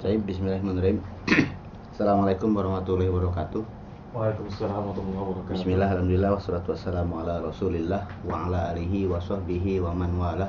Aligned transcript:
Baik, 0.00 0.24
bismillahirrahmanirrahim. 0.24 1.04
Assalamualaikum 1.92 2.56
warahmatullahi 2.56 3.12
wabarakatuh. 3.12 3.60
Waalaikumsalam 4.16 4.72
warahmatullahi 4.72 5.20
wabarakatuh. 5.28 5.52
Bismillah, 5.60 5.88
alhamdulillah, 5.92 6.30
wassalatu 6.40 6.72
wassalamu 6.72 7.20
ala 7.20 7.44
rasulillah 7.44 8.08
wa 8.24 8.48
ala 8.48 8.72
alihi 8.72 9.04
wa 9.04 9.20
sahbihi 9.20 9.76
wa 9.84 9.92
man 9.92 10.16
wala 10.16 10.48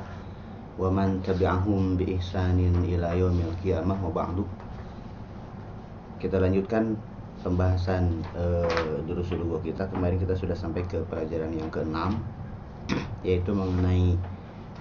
wa 0.80 0.88
man 0.88 1.20
tabi'ahum 1.20 2.00
bi 2.00 2.16
ihsanin 2.16 2.80
ila 2.96 3.12
yaumil 3.12 3.52
qiyamah 3.60 4.00
wa 4.00 4.08
ba'du. 4.16 4.48
Kita 6.24 6.40
lanjutkan 6.40 6.96
pembahasan 7.44 8.24
uh, 8.32 9.04
jurus 9.04 9.36
dulu 9.36 9.60
kita. 9.60 9.84
Kemarin 9.92 10.16
kita 10.16 10.40
sudah 10.40 10.56
sampai 10.56 10.88
ke 10.88 11.04
pelajaran 11.12 11.52
yang 11.52 11.68
keenam 11.68 12.24
yaitu 13.28 13.52
mengenai 13.52 14.16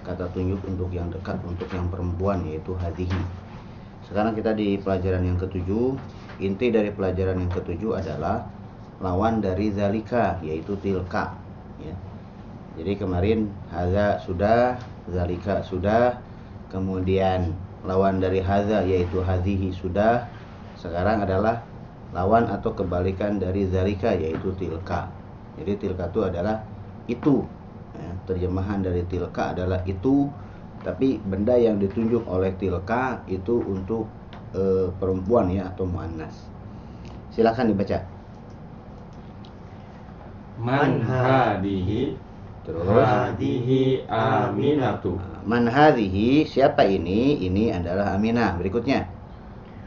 kata 0.07 0.31
tunjuk 0.31 0.63
untuk 0.63 0.87
yang 0.95 1.11
dekat 1.11 1.43
untuk 1.43 1.67
yang 1.75 1.91
perempuan 1.91 2.47
yaitu 2.47 2.71
hadhihi 2.79 3.40
sekarang 4.11 4.35
kita 4.35 4.51
di 4.51 4.75
pelajaran 4.75 5.23
yang 5.23 5.39
ketujuh. 5.39 5.95
Inti 6.43 6.67
dari 6.67 6.91
pelajaran 6.91 7.47
yang 7.47 7.53
ketujuh 7.55 7.95
adalah 7.95 8.43
lawan 8.99 9.39
dari 9.39 9.71
zalika 9.71 10.35
yaitu 10.43 10.75
tilka. 10.83 11.31
Ya. 11.79 11.95
Jadi 12.75 12.99
kemarin 12.99 13.47
haza 13.71 14.19
sudah, 14.19 14.75
zalika 15.07 15.63
sudah, 15.63 16.19
kemudian 16.67 17.55
lawan 17.87 18.19
dari 18.19 18.43
haza 18.43 18.83
yaitu 18.83 19.23
hadhihi 19.23 19.71
sudah. 19.71 20.27
Sekarang 20.75 21.23
adalah 21.23 21.63
lawan 22.11 22.51
atau 22.51 22.75
kebalikan 22.75 23.39
dari 23.39 23.63
zalika 23.71 24.11
yaitu 24.11 24.51
tilka. 24.59 25.07
Jadi 25.55 25.87
tilka 25.87 26.11
itu 26.11 26.19
adalah 26.27 26.59
itu. 27.07 27.47
Ya, 27.95 28.11
terjemahan 28.27 28.83
dari 28.83 29.07
tilka 29.07 29.55
adalah 29.55 29.79
itu 29.87 30.27
tapi 30.81 31.21
benda 31.21 31.57
yang 31.57 31.77
ditunjuk 31.77 32.25
oleh 32.25 32.53
tilka 32.57 33.21
itu 33.29 33.61
untuk 33.61 34.09
e, 34.53 34.89
perempuan 34.97 35.49
ya 35.53 35.69
atau 35.69 35.85
muannas. 35.85 36.33
Silakan 37.31 37.71
dibaca. 37.71 38.03
Man 40.61 41.01
hadihi 41.01 42.13
Terus 42.61 42.85
hadihi 42.85 44.05
aminatu 44.05 45.17
Man 45.49 45.65
hadhihi 45.65 46.45
siapa 46.45 46.85
ini? 46.85 47.41
Ini 47.41 47.81
adalah 47.81 48.13
Aminah. 48.13 48.53
Berikutnya. 48.61 49.09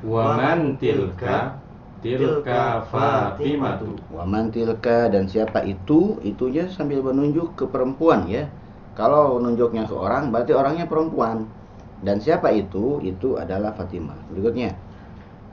wa 0.03 0.34
man 0.34 0.75
tilka 0.77 1.62
tilka 2.05 2.84
fatimatu 2.92 3.97
Waman 4.12 4.53
tilka 4.53 5.08
dan 5.08 5.25
siapa 5.25 5.64
itu? 5.64 6.20
Itunya 6.20 6.69
sambil 6.69 7.01
menunjuk 7.01 7.56
ke 7.56 7.64
perempuan 7.64 8.29
ya. 8.29 8.45
Kalau 8.95 9.39
menunjuknya 9.42 9.91
ke 9.91 9.95
orang 9.95 10.31
berarti 10.31 10.55
orangnya 10.55 10.87
perempuan. 10.87 11.50
Dan 12.05 12.20
siapa 12.20 12.53
itu? 12.55 13.03
Itu 13.03 13.36
adalah 13.41 13.75
Fatimah. 13.75 14.19
Berikutnya. 14.31 14.75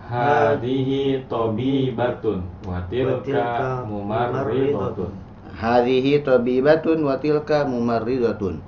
hadihi 0.02 1.24
tabibatun 1.32 2.44
wa 2.68 2.84
tilka 2.92 3.88
mumarridatun 3.88 5.32
Hadhihi 5.52 6.24
tabibatun 6.24 7.04
wa 7.04 7.20
tilka 7.20 7.68
mumarridatun. 7.68 8.64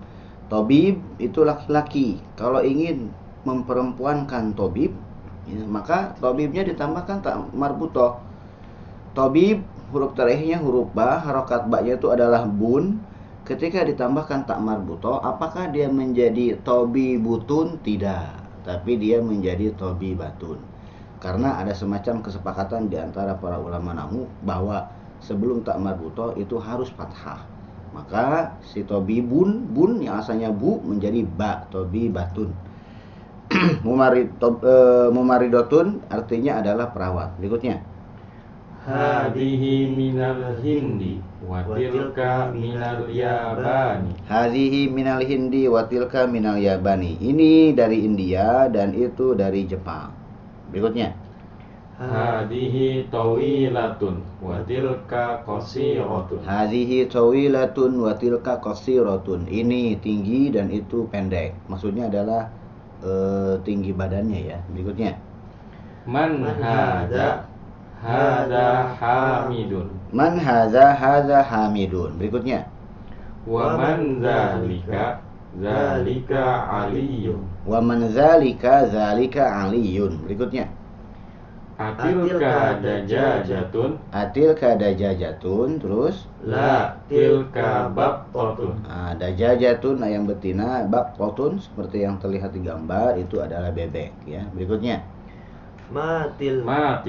Tabib 0.52 0.99
itu 1.17 1.39
laki-laki. 1.41 2.19
Kalau 2.37 2.61
ingin 2.61 3.09
memperempuankan 3.47 4.53
tabib, 4.53 4.93
ya, 5.49 5.63
maka 5.65 6.13
tabibnya 6.19 6.67
ditambahkan 6.67 7.23
tak 7.23 7.35
marbutoh. 7.55 8.19
Tabib 9.17 9.63
huruf 9.89 10.13
terakhirnya 10.13 10.61
huruf 10.61 10.91
ba, 10.93 11.17
harokat 11.23 11.65
ba-nya 11.71 11.97
itu 11.97 12.11
adalah 12.11 12.45
bun. 12.45 12.99
Ketika 13.44 13.83
ditambahkan 13.83 14.47
tak 14.47 14.63
marbutoh, 14.63 15.19
apakah 15.19 15.67
dia 15.67 15.91
menjadi 15.91 16.55
tabibutun? 16.63 17.75
Tidak, 17.83 18.63
tapi 18.63 18.95
dia 18.95 19.19
menjadi 19.19 19.75
tabibatun. 19.75 20.63
Karena 21.19 21.59
ada 21.59 21.75
semacam 21.75 22.23
kesepakatan 22.23 22.88
di 22.88 22.95
antara 22.95 23.36
para 23.36 23.59
ulama 23.59 23.91
nahu 23.91 24.31
bahwa 24.47 24.88
sebelum 25.19 25.59
tak 25.59 25.75
marbuto 25.83 26.31
itu 26.39 26.55
harus 26.55 26.88
fathah. 26.95 27.43
Maka 27.92 28.55
si 28.64 28.87
tabibun 28.87 29.67
bun 29.75 29.99
yang 29.99 30.23
asalnya 30.23 30.48
bu 30.48 30.80
menjadi 30.80 31.27
ba 31.27 31.67
tabibatun. 31.67 32.48
Mumarid 33.86 34.39
tob, 34.39 34.64
e, 34.64 34.75
mumaridotun 35.11 35.99
artinya 36.08 36.64
adalah 36.64 36.95
perawat. 36.95 37.36
Berikutnya. 37.43 37.83
Hadihi 38.83 39.92
minal 39.95 40.60
hindi 40.60 41.23
wa 41.44 41.64
tilka 41.64 42.52
minal 42.52 43.08
yabani 43.08 44.14
Hadhihi 44.23 44.89
minal 44.89 45.21
Hindi 45.21 45.70
wa 45.70 45.86
tilka 45.86 46.26
minal 46.26 46.58
Yabani. 46.58 47.20
Ini 47.22 47.76
dari 47.76 48.02
India 48.02 48.66
dan 48.72 48.95
itu 48.95 49.36
dari 49.38 49.67
Jepang. 49.67 50.10
Berikutnya. 50.72 51.14
hadihi 51.93 53.08
tawilatun 53.14 54.26
wa 54.42 54.58
tilka 54.66 55.45
qasiratun 55.45 56.42
Hadhihi 56.42 57.05
tawilatun 57.11 57.99
wa 58.02 58.17
tilka 58.17 58.58
qasiratun. 58.58 59.45
Ini 59.45 60.02
tinggi 60.02 60.49
dan 60.49 60.73
itu 60.73 61.05
pendek. 61.14 61.54
Maksudnya 61.70 62.10
adalah 62.10 62.49
eh, 63.05 63.61
tinggi 63.61 63.93
badannya 63.93 64.39
ya. 64.49 64.58
Berikutnya. 64.73 65.14
Man 66.10 66.42
hada 66.42 67.52
hada 68.03 68.93
hamidun 68.99 69.87
Man 70.14 70.37
hadza 70.37 70.93
hadza 70.93 71.41
hamidun. 71.41 72.21
Berikutnya. 72.21 72.69
wa 73.49 73.75
man 73.75 74.21
zalika 74.21 75.19
zalika 75.58 76.69
aliyun 76.69 77.42
Wa 77.65 77.81
man 77.81 78.05
zalika 78.13 78.86
zalika 78.93 79.43
aliyun. 79.65 80.21
Berikutnya. 80.21 80.69
atilka 81.73 82.77
dajajatun 82.77 83.97
Atilka 84.13 84.77
dajajatun 84.77 85.81
terus 85.81 86.30
la 86.45 86.93
tilka 87.09 87.89
baqtatun 87.89 88.86
Nah, 88.86 89.17
dajajatun 89.17 89.97
ayam 90.05 90.30
betina, 90.30 90.86
bakotun 90.86 91.58
seperti 91.58 92.05
yang 92.05 92.21
terlihat 92.21 92.53
di 92.53 92.61
gambar 92.61 93.17
itu 93.17 93.42
adalah 93.42 93.73
bebek 93.73 94.13
ya. 94.30 94.45
Berikutnya. 94.53 95.02
Matil 95.89 96.61
ma 96.61 97.02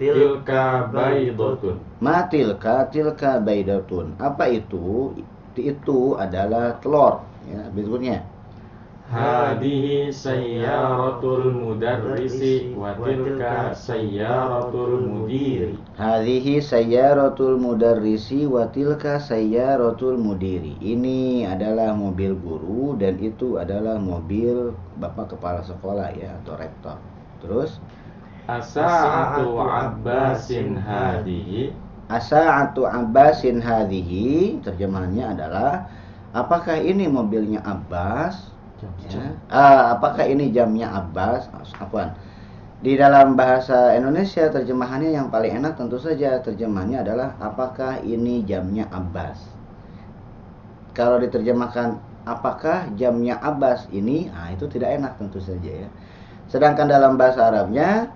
tilka 0.00 0.88
tilka 0.88 0.88
baydatun 0.88 1.76
Matilka 2.00 2.88
tilka 2.88 3.36
baidatun. 3.44 4.16
Apa 4.16 4.48
itu? 4.48 5.12
Itu 5.52 6.16
adalah 6.16 6.80
telur 6.80 7.20
ya. 7.44 7.68
Berikutnya. 7.76 8.24
hadihi 9.10 10.08
sayyaratul 10.14 11.50
mudarrisi 11.52 12.72
wa 12.78 12.94
tilka 12.94 13.74
sayyaratul 13.74 15.02
mudiri 15.02 15.74
Hadhihi 15.98 16.62
sayyaratul 16.64 17.58
mudarrisi 17.60 18.46
wa 18.48 18.70
tilka 18.70 19.20
sayyaratul 19.20 20.16
mudiri. 20.16 20.78
Ini 20.80 21.50
adalah 21.50 21.92
mobil 21.92 22.38
guru 22.38 22.96
dan 22.96 23.20
itu 23.20 23.60
adalah 23.60 24.00
mobil 24.00 24.72
bapak 24.96 25.36
kepala 25.36 25.60
sekolah 25.60 26.08
ya 26.16 26.32
atau 26.40 26.54
rektor. 26.56 26.96
Terus 27.44 27.82
asa'atu 28.48 29.60
abbasin 29.60 30.78
hadihi 30.78 31.74
Asa'atu 32.10 32.90
Abbasin 32.90 33.62
hadhihi 33.62 34.58
terjemahannya 34.66 35.30
adalah 35.38 35.86
apakah 36.34 36.74
ini 36.82 37.06
mobilnya 37.06 37.62
Abbas? 37.62 38.50
Ya. 39.06 39.38
Ah, 39.46 39.94
apakah 39.94 40.26
ini 40.26 40.50
jamnya 40.50 40.90
Abbas? 40.90 41.46
Afwan. 41.78 42.10
Di 42.82 42.98
dalam 42.98 43.38
bahasa 43.38 43.94
Indonesia 43.94 44.50
terjemahannya 44.50 45.14
yang 45.14 45.30
paling 45.30 45.62
enak 45.62 45.78
tentu 45.78 46.02
saja 46.02 46.42
terjemahannya 46.42 46.98
adalah 46.98 47.38
apakah 47.38 48.02
ini 48.02 48.42
jamnya 48.42 48.90
Abbas? 48.90 49.38
Kalau 50.98 51.22
diterjemahkan 51.22 51.94
apakah 52.26 52.90
jamnya 52.98 53.38
Abbas 53.38 53.86
ini? 53.94 54.26
Ah, 54.34 54.50
itu 54.50 54.66
tidak 54.66 54.98
enak 54.98 55.14
tentu 55.14 55.38
saja 55.38 55.86
ya. 55.86 55.88
Sedangkan 56.50 56.90
dalam 56.90 57.14
bahasa 57.14 57.46
Arabnya 57.46 58.10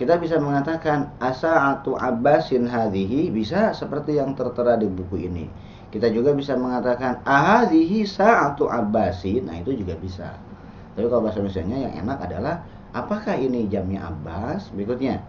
kita 0.00 0.16
bisa 0.16 0.40
mengatakan 0.40 1.12
asa'atu 1.20 1.92
abbasin 2.00 2.64
hadhihi 2.64 3.28
bisa 3.28 3.76
seperti 3.76 4.16
yang 4.16 4.32
tertera 4.32 4.80
di 4.80 4.88
buku 4.88 5.28
ini. 5.28 5.44
Kita 5.92 6.08
juga 6.08 6.32
bisa 6.32 6.56
mengatakan 6.56 7.20
ahadhihi 7.28 8.08
sa'atu 8.08 8.64
abbasin. 8.72 9.52
Nah, 9.52 9.60
itu 9.60 9.76
juga 9.76 10.00
bisa. 10.00 10.40
Tapi 10.96 11.04
kalau 11.04 11.28
bahasa 11.28 11.44
Indonesia 11.44 11.76
yang 11.76 11.94
enak 12.00 12.18
adalah 12.24 12.64
apakah 12.96 13.36
ini 13.36 13.68
jamnya 13.68 14.08
Abbas? 14.08 14.72
Berikutnya. 14.72 15.20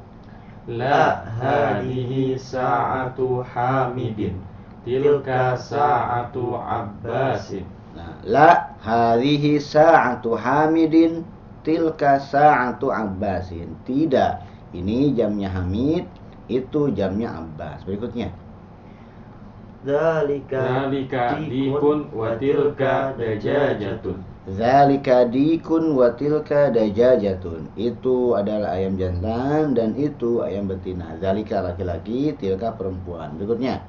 la 0.72 1.26
hadihi 1.42 2.40
sa'atu 2.40 3.44
hamidin 3.44 4.40
tilka 4.88 5.58
sa'atu 5.60 6.54
abbasin 6.56 7.66
Nah, 7.92 8.24
la 8.24 8.72
hadhihi 8.80 9.60
sa'atu 9.60 10.40
Hamidin 10.40 11.28
tilka 11.62 12.24
sa'atu 12.24 12.88
Abbasin. 12.88 13.76
Tidak, 13.84 14.51
ini 14.72 15.12
jamnya 15.12 15.52
Hamid, 15.52 16.08
itu 16.48 16.92
jamnya 16.96 17.44
Abbas. 17.44 17.84
Berikutnya. 17.84 18.32
Dalika 19.82 20.62
Zalika 20.62 21.42
dikun 21.42 22.14
wa 22.14 22.38
tilka 22.38 23.18
dajajatun 23.18 24.22
Zalika 24.54 25.26
dikun 25.26 25.98
wa 25.98 26.14
tilka 26.14 26.70
dajajatun. 26.70 27.66
Itu 27.74 28.38
adalah 28.38 28.78
ayam 28.78 28.94
jantan 28.98 29.74
dan 29.74 29.98
itu 29.98 30.46
ayam 30.46 30.70
betina. 30.70 31.18
Zalika 31.18 31.66
laki-laki, 31.66 32.34
tilka 32.38 32.78
perempuan. 32.78 33.34
Berikutnya. 33.42 33.82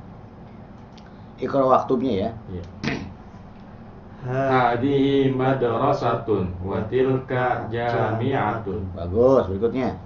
Ikra 1.40 1.64
waktubnya 1.64 2.12
ya. 2.28 2.30
Ya. 2.48 2.64
Hadihi 4.22 5.34
madrasatun 5.34 6.56
wa 6.64 6.78
tilka 6.88 7.68
jami'atun. 7.68 8.80
Bagus, 8.96 9.44
berikutnya. 9.50 9.98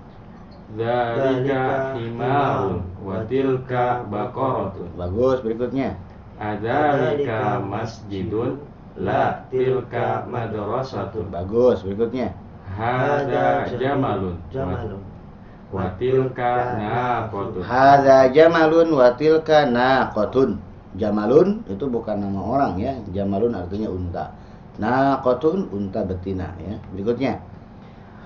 Dzalika 0.75 1.95
himarun 1.95 2.83
wa 2.99 3.23
tilka 3.31 4.03
baqaratun. 4.11 4.89
Bagus, 4.99 5.39
berikutnya. 5.47 5.95
Adzalika 6.43 7.63
masjidun 7.63 8.59
la 8.99 9.47
tilka 9.47 10.27
madrasatun. 10.27 11.31
Bagus, 11.31 11.87
berikutnya. 11.87 12.35
Hada 12.67 13.71
jamalun 13.79 14.37
Jamalun. 14.51 15.01
wa 15.71 15.87
tilka 15.99 16.75
naqatun. 16.79 17.63
Hadza 17.63 18.19
jamalun 18.35 18.89
wa 18.91 19.09
tilka 19.15 19.71
naqatun. 19.71 20.59
Jamalun 20.97 21.63
itu 21.71 21.85
bukan 21.87 22.17
nama 22.19 22.41
orang 22.43 22.73
ya. 22.81 22.93
Jamalun 23.15 23.55
artinya 23.55 23.89
unta. 23.91 24.25
Naqatun 24.83 25.71
unta 25.71 26.03
betina 26.03 26.51
ya. 26.59 26.75
Berikutnya. 26.91 27.39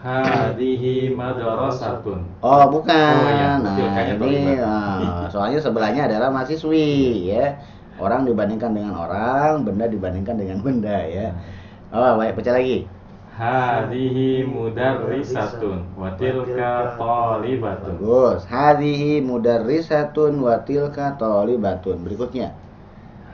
Hadihi 0.00 1.12
madrasatun. 1.12 2.24
Oh, 2.40 2.64
bukan. 2.72 3.14
Oh, 3.20 3.32
ya, 3.36 3.60
Nah, 3.60 3.76
tilkanya 3.76 4.14
ini 4.16 4.56
nah, 4.56 5.28
soalnya 5.28 5.60
sebelahnya 5.60 6.08
adalah 6.08 6.32
mahasiswi 6.32 7.28
ya. 7.28 7.60
Orang 8.00 8.24
dibandingkan 8.24 8.72
dengan 8.72 8.96
orang, 8.96 9.60
benda 9.68 9.84
dibandingkan 9.84 10.40
dengan 10.40 10.64
benda 10.64 11.04
ya. 11.04 11.36
Oh, 11.92 12.16
baik, 12.16 12.32
baca 12.32 12.56
lagi. 12.56 12.88
Hadihi 13.40 14.44
mudarrisatun 14.44 15.96
wa 15.96 16.12
tilka 16.16 16.96
talibatun. 17.00 17.96
Bagus. 18.00 18.44
Hadhihi 18.44 19.24
mudarrisatun 19.24 20.44
wa 20.44 20.60
tilka 20.64 21.16
talibatun. 21.16 22.04
Berikutnya. 22.04 22.52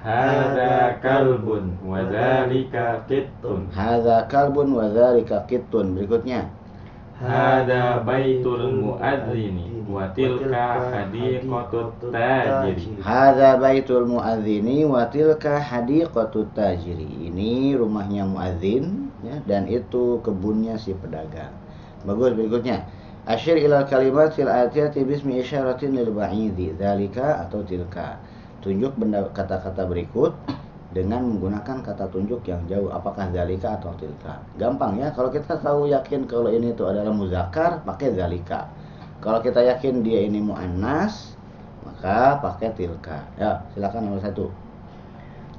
Hada 0.07 1.03
kalbun 1.03 1.75
wa 1.83 1.99
dzalika 2.07 3.03
qittun. 3.11 3.67
Hadza 3.75 4.23
kalbun 4.31 4.79
wa 4.79 4.87
dzalika 4.87 5.43
qittun. 5.51 5.99
Berikutnya. 5.99 6.47
Hada 7.19 8.07
baitul 8.07 8.71
muadzini 8.87 9.83
wa 9.91 10.07
tilka 10.15 10.95
hadiqatut 10.95 12.15
tajiri. 12.15 13.03
Hadza 13.03 13.59
baitul 13.59 14.07
muadzini 14.07 14.87
wa 14.87 15.11
tilka 15.11 15.59
hadiqatut 15.59 16.55
tajiri. 16.55 17.27
Ini 17.27 17.75
rumahnya 17.75 18.31
muadzin 18.31 19.11
ya 19.27 19.43
dan 19.43 19.67
itu 19.67 20.23
kebunnya 20.23 20.79
si 20.79 20.95
pedagang. 20.95 21.51
Bagus 22.07 22.31
berikutnya. 22.39 22.87
Asyir 23.27 23.59
ilal 23.59 23.91
kalimat 23.91 24.31
fil 24.39 24.47
atiyati 24.47 25.03
bismi 25.03 25.43
isyaratin 25.43 25.99
lil 25.99 26.15
ba'idi. 26.15 26.79
Dzalika 26.79 27.43
atau 27.43 27.67
tilka. 27.67 28.23
Tunjuk 28.67 28.99
benda 28.99 29.23
kata-kata 29.31 29.87
berikut 29.87 30.35
dengan 30.91 31.23
menggunakan 31.23 31.87
kata 31.87 32.11
tunjuk 32.11 32.43
yang 32.51 32.67
jauh 32.67 32.91
apakah 32.91 33.31
zalika 33.31 33.79
atau 33.79 33.95
tilka. 33.95 34.43
Gampang 34.59 34.99
ya 34.99 35.15
kalau 35.15 35.31
kita 35.31 35.63
tahu 35.63 35.87
yakin 35.87 36.27
kalau 36.27 36.51
ini 36.51 36.75
itu 36.75 36.83
adalah 36.83 37.15
muzakkar 37.15 37.87
pakai 37.87 38.19
zalika. 38.19 38.67
Kalau 39.23 39.39
kita 39.39 39.63
yakin 39.63 40.03
dia 40.03 40.27
ini 40.27 40.43
muannas 40.43 41.39
maka 41.87 42.43
pakai 42.43 42.75
tilka. 42.75 43.23
Ya, 43.39 43.63
silakan 43.71 44.11
nomor 44.11 44.19
satu. 44.27 44.51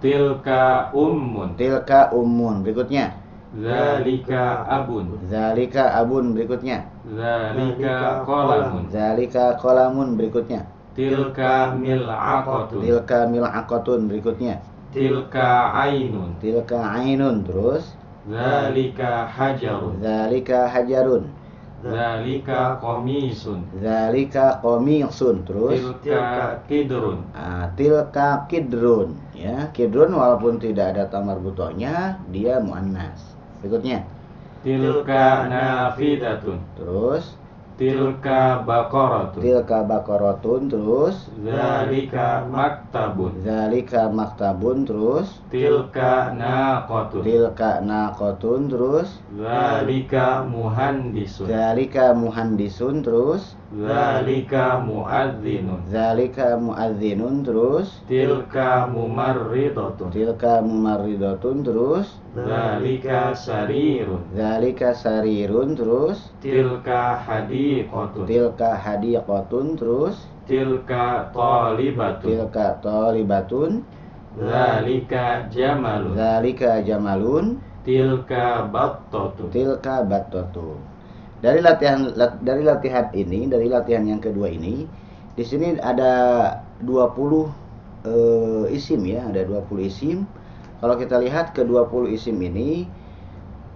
Tilka 0.04 0.92
ummun. 0.92 1.56
Tilka 1.56 2.12
ummun. 2.12 2.62
Berikutnya. 2.68 3.16
Zalika 3.56 4.68
abun. 4.68 5.16
Zalika 5.32 5.96
abun. 5.96 6.36
Berikutnya. 6.36 6.92
Zalika 7.08 8.28
qalamun. 8.28 8.92
Zalika 8.92 9.56
kolamun. 9.58 10.20
Berikutnya. 10.20 10.68
Tilka 10.98 11.78
mil'aqatun. 11.78 12.82
Tilka 12.82 13.30
mil'aqatun. 13.30 14.10
Berikutnya. 14.10 14.58
Tilka 14.90 15.70
ainun. 15.78 16.34
Tilka 16.42 16.82
ainun. 16.82 17.46
Terus. 17.46 17.94
Zalika 18.26 19.30
hajarun. 19.30 20.02
Zalika 20.02 20.66
hajarun. 20.66 21.30
Zalika 21.86 22.82
qamisun. 22.82 23.62
Zalika 23.78 24.58
komisun. 24.66 25.46
Terus. 25.46 25.78
Tilka 26.02 26.66
kidrun. 26.66 27.22
Ah, 27.38 27.70
tilka 27.78 28.50
kidrun. 28.50 29.14
Ya, 29.38 29.70
kidrun 29.78 30.18
walaupun 30.18 30.58
tidak 30.58 30.98
ada 30.98 31.06
tamar 31.14 31.38
butohnya, 31.38 32.18
dia 32.34 32.58
muannas. 32.58 33.38
Berikutnya. 33.62 34.02
Tilka 34.66 35.46
nafidatun. 35.46 36.58
Terus. 36.74 37.38
Tilka 37.78 38.66
baqaratun. 38.66 39.42
Tilka 39.46 39.86
bakorotun. 39.86 40.66
Terus. 40.66 41.30
Zalika 41.46 42.42
maktabun. 42.50 43.46
Zalika 43.46 44.10
maktabun 44.10 44.82
terus 44.82 45.28
Tilka 45.54 46.34
naqatun. 46.34 47.22
Tilka 47.22 47.86
naqatun 47.86 48.66
terus 48.66 49.22
Zalika 49.38 50.42
muhandisun. 50.50 51.46
Zalika 51.46 52.18
muhandisun 52.18 53.06
terus 53.06 53.54
Zalika 53.68 54.80
muadzinun. 54.80 55.84
Zalika 55.92 56.56
muadzinun 56.56 57.44
terus 57.44 58.00
Tilka 58.08 58.88
mumarridatun. 58.88 60.08
Tilka 60.08 60.64
mumarridatun 60.64 61.68
terus 61.68 62.08
Zalika 62.32 63.36
sarirun. 63.36 64.24
Zalika 64.32 64.96
sarirun 64.96 65.76
terus 65.76 66.32
Tilka 66.40 67.20
hadiqatun. 67.20 68.24
Tilka 68.24 68.72
hadiqatun 68.72 69.76
terus 69.76 70.16
Tilka 70.48 71.28
talibatun. 71.36 72.24
Tilka 72.24 72.68
talibatun 72.80 73.72
Zalika 74.40 75.44
jamalun. 75.52 76.16
Zalika 76.16 76.80
jamalun 76.88 77.60
Tilka 77.84 78.64
battatun. 78.72 79.52
Tilka 79.52 80.08
battatu. 80.08 80.97
Dari 81.38 81.60
latihan 81.62 82.00
lat- 82.18 82.42
dari 82.42 82.64
latihan 82.66 83.06
ini, 83.14 83.46
dari 83.46 83.68
latihan 83.70 84.04
yang 84.10 84.18
kedua 84.18 84.50
ini, 84.50 84.90
di 85.38 85.44
sini 85.46 85.78
ada 85.78 86.14
20 86.82 87.46
eh, 88.06 88.66
isim 88.74 89.02
ya, 89.06 89.22
ada 89.30 89.42
20 89.46 89.86
isim. 89.86 90.26
Kalau 90.82 90.96
kita 90.98 91.18
lihat 91.22 91.54
ke 91.54 91.62
20 91.66 92.10
isim 92.10 92.38
ini 92.42 92.86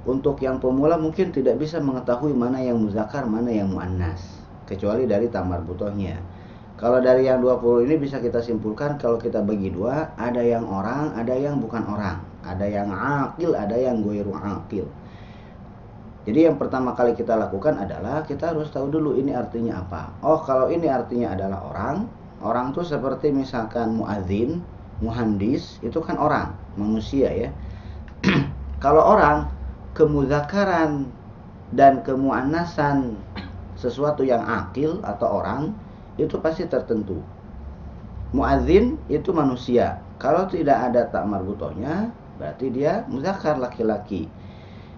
untuk 0.06 0.42
yang 0.42 0.58
pemula 0.58 0.98
mungkin 0.98 1.30
tidak 1.30 1.62
bisa 1.62 1.78
mengetahui 1.78 2.34
mana 2.34 2.58
yang 2.58 2.82
muzakkar, 2.82 3.30
mana 3.30 3.54
yang 3.54 3.70
muannas, 3.70 4.22
kecuali 4.66 5.06
dari 5.06 5.30
tamar 5.30 5.62
butohnya. 5.62 6.18
Kalau 6.82 6.98
dari 6.98 7.30
yang 7.30 7.38
20 7.46 7.86
ini 7.86 7.94
bisa 8.02 8.18
kita 8.18 8.42
simpulkan 8.42 8.98
kalau 8.98 9.22
kita 9.22 9.46
bagi 9.46 9.70
dua, 9.70 10.18
ada 10.18 10.42
yang 10.42 10.66
orang, 10.66 11.14
ada 11.14 11.38
yang 11.38 11.62
bukan 11.62 11.86
orang. 11.86 12.18
Ada 12.42 12.66
yang 12.66 12.90
akil, 12.90 13.54
ada 13.54 13.78
yang 13.78 14.02
goiru 14.02 14.34
akil. 14.34 14.90
Jadi 16.22 16.46
yang 16.46 16.62
pertama 16.62 16.94
kali 16.94 17.18
kita 17.18 17.34
lakukan 17.34 17.82
adalah 17.82 18.22
kita 18.22 18.54
harus 18.54 18.70
tahu 18.70 18.94
dulu 18.94 19.18
ini 19.18 19.34
artinya 19.34 19.82
apa. 19.82 20.14
Oh, 20.22 20.38
kalau 20.46 20.70
ini 20.70 20.86
artinya 20.86 21.34
adalah 21.34 21.66
orang, 21.66 22.06
orang 22.46 22.78
tuh 22.78 22.86
seperti 22.86 23.34
misalkan 23.34 23.98
muadzin, 23.98 24.62
muhandis, 25.02 25.82
itu 25.82 25.98
kan 25.98 26.22
orang, 26.22 26.54
manusia 26.78 27.34
ya. 27.34 27.50
kalau 28.86 29.02
orang 29.02 29.50
kemuzakaran 29.98 31.10
dan 31.74 32.06
kemuannasan 32.06 33.18
sesuatu 33.74 34.22
yang 34.22 34.46
akil 34.46 35.02
atau 35.02 35.42
orang 35.42 35.74
itu 36.22 36.38
pasti 36.38 36.70
tertentu. 36.70 37.18
Muadzin 38.32 39.02
itu 39.10 39.34
manusia. 39.34 39.98
Kalau 40.22 40.46
tidak 40.46 40.94
ada 40.94 41.10
tak 41.10 41.26
marbutohnya, 41.26 42.14
berarti 42.38 42.70
dia 42.70 43.02
muzakkar 43.10 43.58
laki-laki. 43.58 44.30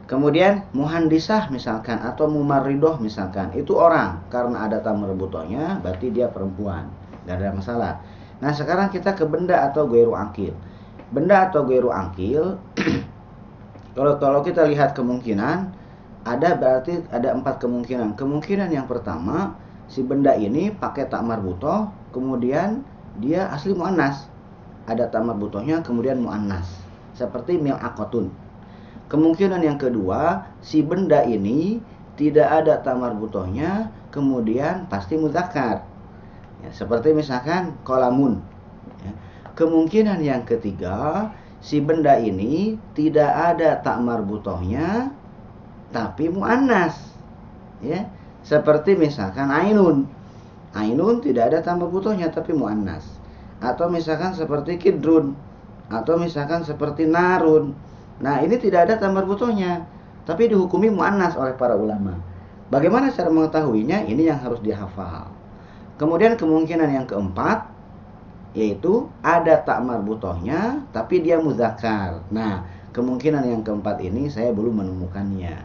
Kemudian 0.04 0.68
muhandisah 0.76 1.48
misalkan 1.48 1.96
atau 2.04 2.28
mumarridoh 2.28 3.00
misalkan 3.00 3.56
itu 3.56 3.72
orang 3.80 4.20
karena 4.28 4.68
ada 4.68 4.84
tak 4.84 5.00
marbutohnya, 5.00 5.80
berarti 5.80 6.12
dia 6.12 6.28
perempuan. 6.28 6.92
Gak 7.24 7.40
ada 7.40 7.56
masalah. 7.56 7.94
Nah 8.44 8.52
sekarang 8.52 8.92
kita 8.92 9.16
ke 9.16 9.24
benda 9.24 9.64
atau 9.64 9.88
goiru 9.88 10.12
angkil. 10.12 10.52
Benda 11.16 11.48
atau 11.48 11.64
goiru 11.64 11.88
angkil, 11.88 12.60
kalau 13.96 14.20
kalau 14.20 14.44
kita 14.44 14.68
lihat 14.68 14.92
kemungkinan 14.92 15.72
ada 16.28 16.50
berarti 16.60 17.08
ada 17.08 17.32
empat 17.32 17.64
kemungkinan. 17.64 18.20
Kemungkinan 18.20 18.76
yang 18.76 18.92
pertama 18.92 19.56
si 19.88 20.04
benda 20.04 20.36
ini 20.36 20.68
pakai 20.76 21.08
tak 21.08 21.24
marbutoh, 21.24 21.88
kemudian 22.12 22.84
dia 23.24 23.48
asli 23.56 23.72
muannas. 23.72 24.28
Ada 24.84 25.08
tak 25.08 25.24
marbutohnya, 25.24 25.80
kemudian 25.80 26.20
muannas. 26.20 26.68
Seperti 27.16 27.56
mil 27.56 27.80
akotun. 27.80 28.43
Kemungkinan 29.12 29.62
yang 29.62 29.78
kedua, 29.78 30.48
si 30.64 30.82
benda 30.82 31.24
ini 31.24 31.80
tidak 32.16 32.64
ada 32.64 32.80
tamar 32.82 33.14
butohnya, 33.18 33.92
kemudian 34.14 34.86
pasti 34.88 35.20
muzakkar. 35.20 35.86
Ya, 36.64 36.70
seperti 36.72 37.12
misalkan 37.12 37.76
kolamun. 37.84 38.40
Ya. 39.04 39.12
Kemungkinan 39.54 40.24
yang 40.24 40.48
ketiga, 40.48 41.30
si 41.64 41.80
benda 41.80 42.20
ini 42.20 42.76
tidak 42.92 43.32
ada 43.32 43.80
tak 43.80 44.04
marbutohnya 44.04 45.16
tapi 45.96 46.28
muannas 46.28 47.16
ya 47.80 48.04
seperti 48.44 49.00
misalkan 49.00 49.48
ainun 49.48 50.04
ainun 50.76 51.24
tidak 51.24 51.56
ada 51.56 51.64
tak 51.64 51.80
marbutohnya 51.80 52.28
tapi 52.36 52.52
muannas 52.52 53.08
atau 53.64 53.88
misalkan 53.88 54.36
seperti 54.36 54.76
kidrun 54.76 55.40
atau 55.88 56.20
misalkan 56.20 56.68
seperti 56.68 57.08
narun 57.08 57.72
nah 58.22 58.42
ini 58.42 58.60
tidak 58.60 58.90
ada 58.90 58.94
tak 59.00 59.14
marbutohnya 59.14 59.86
tapi 60.28 60.52
dihukumi 60.52 60.92
muannas 60.92 61.34
oleh 61.40 61.56
para 61.58 61.74
ulama 61.74 62.20
bagaimana 62.70 63.10
cara 63.10 63.32
mengetahuinya 63.32 64.06
ini 64.06 64.30
yang 64.30 64.38
harus 64.42 64.62
dihafal 64.62 65.32
kemudian 65.98 66.36
kemungkinan 66.38 66.90
yang 66.90 67.06
keempat 67.06 67.74
yaitu 68.54 69.10
ada 69.26 69.66
tak 69.66 69.82
marbutohnya 69.82 70.86
tapi 70.94 71.26
dia 71.26 71.42
muzakkar. 71.42 72.22
Nah, 72.30 72.62
kemungkinan 72.94 73.50
yang 73.50 73.62
keempat 73.66 73.98
ini 74.00 74.30
saya 74.30 74.54
belum 74.54 74.86
menemukannya. 74.86 75.58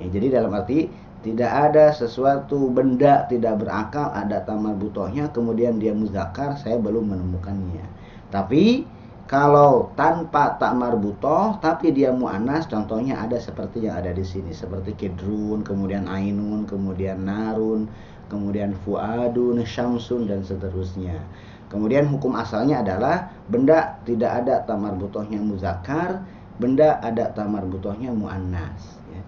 Ya, 0.00 0.06
jadi 0.06 0.40
dalam 0.40 0.54
arti 0.54 0.88
tidak 1.20 1.50
ada 1.50 1.92
sesuatu 1.92 2.72
benda 2.72 3.28
tidak 3.28 3.60
berakal 3.60 4.08
ada 4.16 4.40
tak 4.40 4.56
marbutohnya 4.56 5.28
kemudian 5.36 5.76
dia 5.76 5.92
muzakkar 5.92 6.56
saya 6.56 6.78
belum 6.78 7.12
menemukannya. 7.12 7.84
Tapi 8.30 8.86
kalau 9.30 9.94
tanpa 9.94 10.58
tak 10.58 10.74
marbutoh 10.74 11.62
tapi 11.62 11.94
dia 11.94 12.10
mu'anas 12.10 12.66
contohnya 12.66 13.22
ada 13.22 13.38
seperti 13.38 13.86
yang 13.86 14.02
ada 14.02 14.10
di 14.10 14.26
sini 14.26 14.50
seperti 14.50 14.98
kidrun 14.98 15.62
kemudian 15.62 16.10
ainun 16.10 16.66
kemudian 16.66 17.22
narun 17.22 17.86
kemudian 18.26 18.74
fuadun 18.82 19.62
syamsun 19.62 20.26
dan 20.26 20.42
seterusnya 20.42 21.22
Kemudian 21.70 22.10
hukum 22.10 22.34
asalnya 22.34 22.82
adalah 22.82 23.30
benda 23.46 24.02
tidak 24.02 24.42
ada 24.42 24.66
tamar 24.66 24.98
butohnya 24.98 25.38
muzakkar, 25.38 26.26
benda 26.58 26.98
ada 26.98 27.30
tamar 27.30 27.62
butohnya 27.62 28.10
muannas. 28.10 28.98
Ya. 29.14 29.22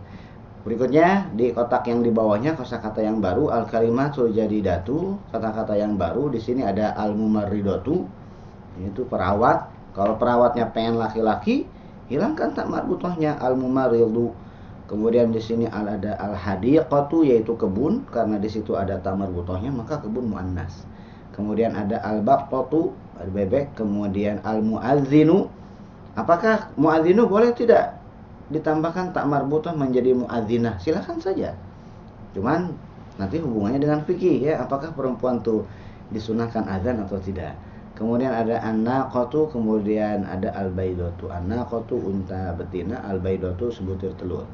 Berikutnya 0.67 1.31
di 1.39 1.55
kotak 1.55 1.87
yang 1.87 2.03
di 2.03 2.11
bawahnya 2.11 2.59
kosakata 2.59 2.99
yang 2.99 3.23
baru 3.23 3.47
al 3.55 3.71
kalimatul 3.71 4.35
datu 4.35 5.23
kata-kata 5.31 5.79
yang 5.79 5.95
baru 5.95 6.35
di 6.35 6.43
sini 6.43 6.67
ada 6.67 6.99
al 6.99 7.15
mumarridatu 7.15 8.11
itu 8.83 9.01
perawat. 9.07 9.71
Kalau 9.93 10.17
perawatnya 10.17 10.73
pengen 10.73 10.97
laki-laki, 10.97 11.69
hilangkan 12.09 12.57
tak 12.57 12.69
marbutohnya 12.69 13.37
al 13.37 13.57
mumarridu. 13.57 14.33
Kemudian 14.89 15.33
di 15.33 15.41
sini 15.41 15.65
ada 15.69 16.17
al 16.21 16.37
hadiqatu 16.37 17.25
yaitu 17.25 17.57
kebun. 17.57 18.05
Karena 18.09 18.37
di 18.37 18.49
situ 18.49 18.77
ada 18.77 19.01
tamar 19.01 19.33
butohnya 19.33 19.73
maka 19.73 20.01
kebun 20.01 20.33
muannas. 20.33 20.85
Kemudian 21.33 21.73
ada 21.73 21.97
al-baqtatu 22.05 22.93
bebek 23.33 23.79
kemudian 23.79 24.43
al-muadzinu 24.45 25.49
apakah 26.19 26.75
muadzinu 26.77 27.25
boleh 27.25 27.55
tidak 27.57 27.97
ditambahkan 28.53 29.17
tak 29.17 29.25
marbutah 29.25 29.73
menjadi 29.73 30.13
muadzinah 30.13 30.77
silahkan 30.77 31.17
saja. 31.25 31.57
Cuman 32.37 32.77
nanti 33.17 33.41
hubungannya 33.41 33.81
dengan 33.81 34.05
fikih 34.05 34.45
ya. 34.45 34.61
Apakah 34.61 34.93
perempuan 34.93 35.41
tuh 35.41 35.65
disunahkan 36.13 36.69
azan 36.69 37.01
atau 37.01 37.17
tidak 37.17 37.57
kemudian 37.99 38.33
ada 38.33 38.61
an-naqatu 38.65 39.53
kemudian 39.53 40.25
ada 40.25 40.53
al-baidatu 40.57 41.29
an-naqatu 41.29 41.97
unta 41.97 42.57
betina 42.57 43.05
al-baidatu 43.09 43.69
sebutir 43.69 44.13
telur 44.17 44.45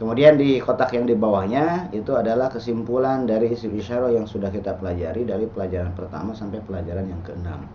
Kemudian 0.00 0.40
di 0.40 0.56
kotak 0.64 0.96
yang 0.96 1.04
di 1.04 1.12
bawahnya 1.12 1.92
itu 1.92 2.16
adalah 2.16 2.48
kesimpulan 2.48 3.28
dari 3.28 3.52
isim 3.52 3.76
isyarah 3.76 4.08
yang 4.08 4.24
sudah 4.24 4.48
kita 4.48 4.72
pelajari 4.80 5.28
dari 5.28 5.44
pelajaran 5.44 5.92
pertama 5.92 6.32
sampai 6.32 6.56
pelajaran 6.64 7.04
yang 7.04 7.20
keenam. 7.20 7.68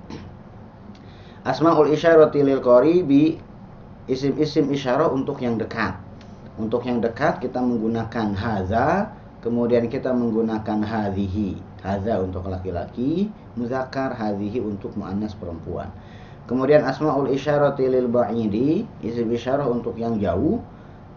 Asmaul 1.45 1.93
isyarati 1.93 2.41
lil 2.41 2.65
qaribi 2.65 3.37
isim-isim 4.09 4.73
isyarah 4.73 5.13
untuk 5.13 5.37
yang 5.37 5.61
dekat. 5.61 6.01
Untuk 6.57 6.89
yang 6.89 6.97
dekat 6.97 7.45
kita 7.45 7.61
menggunakan 7.61 8.33
haza, 8.33 9.13
kemudian 9.45 9.85
kita 9.85 10.09
menggunakan 10.09 10.81
hadhihi. 10.81 11.61
Haza 11.83 12.21
untuk 12.23 12.47
laki-laki, 12.47 13.27
muzakkar, 13.57 14.15
hadhihi 14.15 14.61
untuk 14.63 14.95
muannas 14.95 15.35
perempuan. 15.35 15.91
Kemudian 16.45 16.85
asmaul 16.85 17.33
isyarati 17.33 17.89
lil 17.89 18.05
ba'idi, 18.05 18.85
isim 19.01 19.29
isyarah 19.33 19.65
untuk 19.65 19.97
yang 19.97 20.21
jauh, 20.21 20.61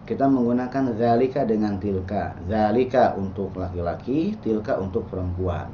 kita 0.09 0.25
menggunakan 0.25 0.97
zalika 0.97 1.45
dengan 1.45 1.77
tilka. 1.77 2.33
Zalika 2.49 3.13
untuk 3.13 3.53
laki-laki, 3.61 4.41
tilka 4.41 4.81
untuk 4.81 5.05
perempuan. 5.13 5.69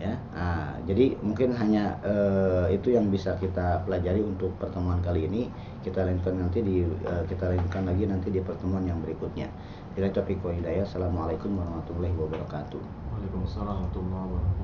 Ya, 0.00 0.16
nah, 0.32 0.80
jadi 0.88 1.12
mungkin 1.20 1.52
hanya 1.52 2.00
uh, 2.00 2.64
itu 2.72 2.96
yang 2.96 3.12
bisa 3.12 3.36
kita 3.36 3.84
pelajari 3.84 4.24
untuk 4.24 4.48
pertemuan 4.56 4.96
kali 5.04 5.28
ini. 5.28 5.52
Kita 5.84 6.08
lanjutkan 6.08 6.40
nanti 6.40 6.64
di 6.64 6.88
uh, 7.04 7.20
kita 7.28 7.52
lanjutkan 7.52 7.84
lagi 7.84 8.08
nanti 8.08 8.32
di 8.32 8.40
pertemuan 8.40 8.88
yang 8.88 8.96
berikutnya. 9.04 9.52
Bila 9.92 10.08
topik 10.08 10.40
hidayah. 10.40 10.88
Assalamualaikum 10.88 11.52
warahmatullahi 11.52 12.16
wabarakatuh. 12.16 12.99
Waalaikumsalam 13.10 13.66
warahmatullahi 13.66 14.22
wabarakatuh. 14.22 14.59